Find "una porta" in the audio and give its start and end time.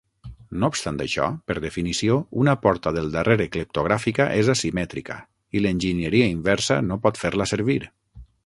2.45-2.93